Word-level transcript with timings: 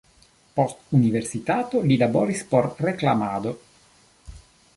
Post 0.59 0.79
universitato 0.99 1.81
li 1.91 1.99
laboris 2.05 2.41
por 2.55 2.71
reklamado. 2.87 3.55